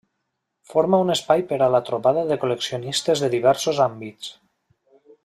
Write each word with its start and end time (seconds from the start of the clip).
Forma 0.71 0.99
un 1.03 1.13
espai 1.15 1.43
per 1.51 1.59
a 1.65 1.69
la 1.75 1.81
trobada 1.91 2.23
de 2.31 2.39
col·leccionistes 2.45 3.23
de 3.25 3.31
diversos 3.37 3.83
àmbits. 3.89 4.33